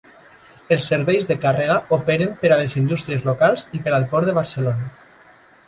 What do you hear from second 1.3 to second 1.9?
de càrrega